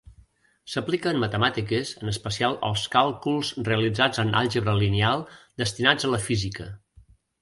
[0.75, 5.27] S'aplica en matemàtiques en especial als càlculs realitzats en àlgebra lineal
[5.65, 6.67] destinats a la física.